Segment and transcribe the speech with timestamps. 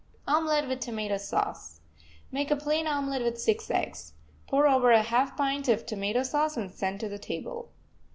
[0.27, 1.79] OMELET WITH TOMATO SAUCE
[2.31, 4.13] Make a plain omelet with six eggs.
[4.47, 7.69] Pour over a half pint of tomato sauce, and send to the table.